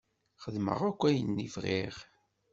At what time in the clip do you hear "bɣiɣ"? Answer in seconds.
1.53-1.95